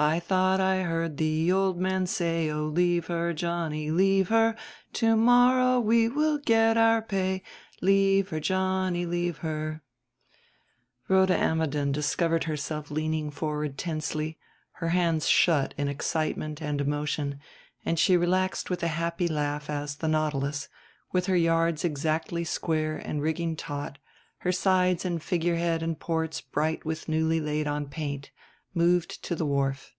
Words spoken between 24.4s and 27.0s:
her sides and figurehead and ports bright